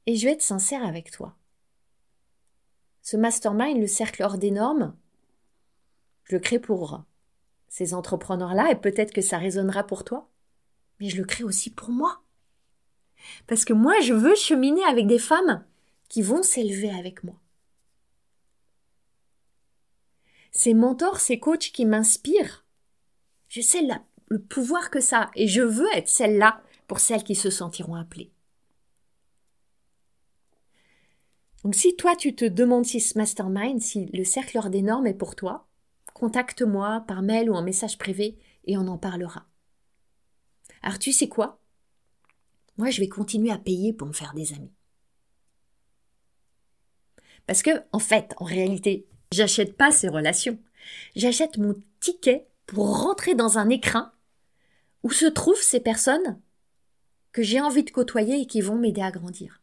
[0.07, 1.38] Et je vais être sincère avec toi.
[3.01, 4.93] Ce mastermind, le cercle hors des normes,
[6.26, 7.05] je le crée pour
[7.74, 10.30] ces entrepreneurs-là et peut-être que ça résonnera pour toi,
[10.99, 12.21] mais je le crée aussi pour moi.
[13.47, 15.65] Parce que moi, je veux cheminer avec des femmes
[16.07, 17.34] qui vont s'élever avec moi.
[20.51, 22.63] Ces mentors, ces coachs qui m'inspirent,
[23.49, 23.82] je sais
[24.28, 27.95] le pouvoir que ça a et je veux être celle-là pour celles qui se sentiront
[27.95, 28.32] appelées.
[31.63, 35.15] Donc si toi tu te demandes si ce mastermind, si le cercle des normes est
[35.15, 35.67] pour toi,
[36.14, 39.45] contacte-moi par mail ou en message privé et on en parlera.
[40.82, 41.59] Alors tu sais quoi?
[42.78, 44.72] Moi, je vais continuer à payer pour me faire des amis.
[47.45, 50.57] Parce que, en fait, en réalité, j'achète pas ces relations.
[51.16, 54.11] J'achète mon ticket pour rentrer dans un écrin
[55.03, 56.39] où se trouvent ces personnes
[57.32, 59.61] que j'ai envie de côtoyer et qui vont m'aider à grandir.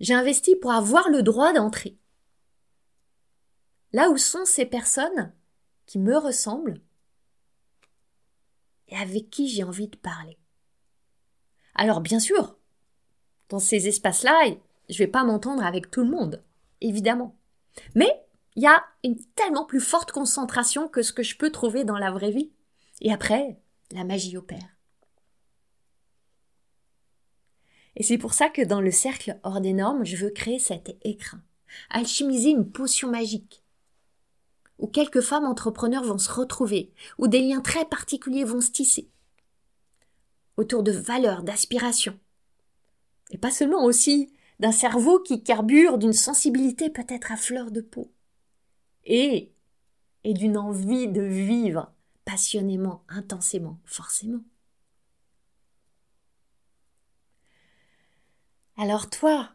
[0.00, 1.96] J'ai investi pour avoir le droit d'entrer.
[3.96, 5.32] Là où sont ces personnes
[5.86, 6.82] qui me ressemblent
[8.88, 10.36] et avec qui j'ai envie de parler.
[11.74, 12.58] Alors bien sûr,
[13.48, 14.54] dans ces espaces-là,
[14.90, 16.44] je vais pas m'entendre avec tout le monde,
[16.82, 17.38] évidemment.
[17.94, 18.22] Mais
[18.54, 21.96] il y a une tellement plus forte concentration que ce que je peux trouver dans
[21.96, 22.52] la vraie vie.
[23.00, 23.58] Et après,
[23.92, 24.76] la magie opère.
[27.96, 30.94] Et c'est pour ça que dans le cercle hors des normes, je veux créer cet
[31.00, 31.42] écrin,
[31.88, 33.62] alchimiser une potion magique,
[34.78, 39.08] où quelques femmes entrepreneurs vont se retrouver, où des liens très particuliers vont se tisser,
[40.56, 42.18] autour de valeurs, d'aspirations,
[43.30, 48.12] et pas seulement aussi d'un cerveau qui carbure d'une sensibilité peut-être à fleur de peau,
[49.04, 49.52] et,
[50.24, 51.92] et d'une envie de vivre
[52.24, 54.42] passionnément, intensément, forcément.
[58.76, 59.50] Alors toi,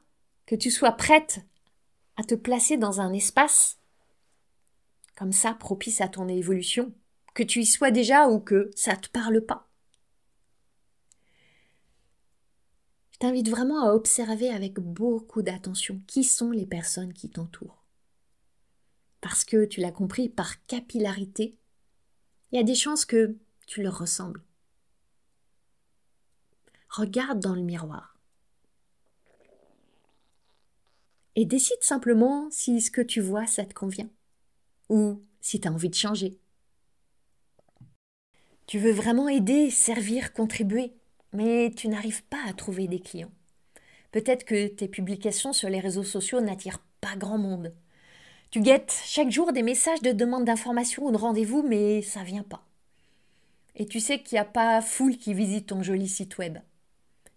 [0.47, 1.45] que tu sois prête
[2.17, 3.77] à te placer dans un espace
[5.21, 6.91] comme ça propice à ton évolution,
[7.35, 9.69] que tu y sois déjà ou que ça te parle pas.
[13.11, 17.85] Je t'invite vraiment à observer avec beaucoup d'attention qui sont les personnes qui t'entourent.
[19.21, 21.55] Parce que, tu l'as compris, par capillarité,
[22.51, 23.35] il y a des chances que
[23.67, 24.41] tu leur ressembles.
[26.89, 28.17] Regarde dans le miroir.
[31.35, 34.09] Et décide simplement si ce que tu vois, ça te convient
[34.91, 36.37] ou si tu as envie de changer.
[38.67, 40.91] Tu veux vraiment aider, servir, contribuer,
[41.31, 43.31] mais tu n'arrives pas à trouver des clients.
[44.11, 47.73] Peut-être que tes publications sur les réseaux sociaux n'attirent pas grand monde.
[48.51, 52.43] Tu guettes chaque jour des messages de demande d'information ou de rendez-vous, mais ça vient
[52.43, 52.65] pas.
[53.77, 56.57] Et tu sais qu'il n'y a pas foule qui visite ton joli site web.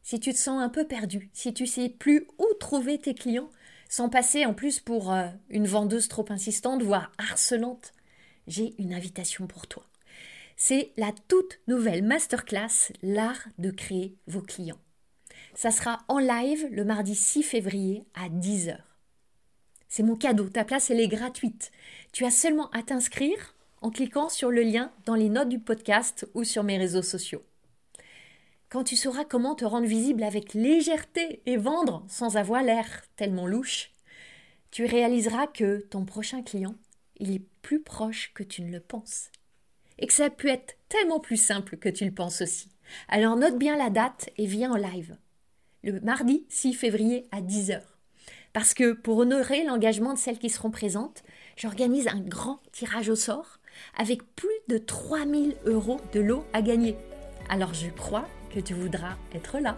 [0.03, 3.51] Si tu te sens un peu perdu, si tu sais plus où trouver tes clients,
[3.89, 7.93] sans passer en plus pour euh, une vendeuse trop insistante, voire harcelante,
[8.47, 9.85] j'ai une invitation pour toi.
[10.57, 14.81] C'est la toute nouvelle masterclass L'art de créer vos clients.
[15.55, 18.79] Ça sera en live le mardi 6 février à 10h.
[19.89, 21.71] C'est mon cadeau, ta place elle est gratuite.
[22.13, 26.27] Tu as seulement à t'inscrire en cliquant sur le lien dans les notes du podcast
[26.35, 27.45] ou sur mes réseaux sociaux.
[28.75, 33.47] Quand tu sauras comment te rendre visible avec légèreté et vendre sans avoir l'air tellement
[33.47, 33.93] louche,
[34.73, 36.75] tu réaliseras que ton prochain client,
[37.21, 39.31] il est plus proche que tu ne le penses.
[40.01, 42.69] Et que ça peut être tellement plus simple que tu le penses aussi.
[43.07, 45.17] Alors note bien la date et viens en live.
[45.85, 47.81] Le mardi 6 février à 10h.
[48.53, 51.23] Parce que pour honorer l'engagement de celles qui seront présentes,
[51.57, 53.61] j'organise un grand tirage au sort
[53.97, 56.97] avec plus de 3000 euros de lot à gagner.
[57.49, 59.77] Alors je crois que tu voudras être là.